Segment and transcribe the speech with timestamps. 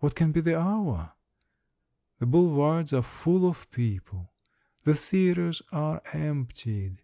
[0.00, 1.12] What can be the hour?
[2.18, 4.32] The boulevards are full of people.
[4.82, 7.02] The theatres are emptied.